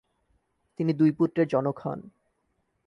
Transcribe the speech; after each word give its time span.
তিনি 0.79 0.91
দুই 0.93 1.11
পুত্রের 1.11 1.47
জনক 1.47 1.77
হন। 1.79 1.99